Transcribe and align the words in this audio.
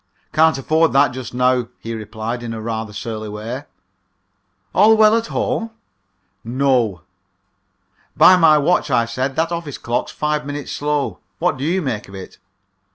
"Can't 0.33 0.57
afford 0.57 0.93
that 0.93 1.11
just 1.11 1.31
now," 1.31 1.67
he 1.77 1.93
replied, 1.93 2.41
in 2.41 2.55
rather 2.59 2.89
a 2.89 2.93
surly 2.95 3.29
way. 3.29 3.65
"All 4.73 4.97
well 4.97 5.15
at 5.15 5.27
home?" 5.27 5.69
"No." 6.43 7.01
"By 8.17 8.35
my 8.35 8.57
watch," 8.57 8.89
I 8.89 9.05
said, 9.05 9.35
"that 9.35 9.51
office 9.51 9.77
clock's 9.77 10.11
five 10.11 10.43
minutes 10.43 10.71
slow. 10.71 11.19
What 11.37 11.55
do 11.55 11.63
you 11.63 11.83
make 11.83 12.09
it?" 12.09 12.39